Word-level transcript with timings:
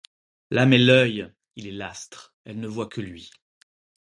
L’âme 0.49 0.73
est 0.73 0.77
l’œil, 0.79 1.31
il 1.55 1.67
est 1.67 1.71
l’astre. 1.71 2.33
Elle 2.45 2.59
ne 2.59 2.67
voit 2.67 2.87
que 2.89 3.01
lui. 3.01 3.29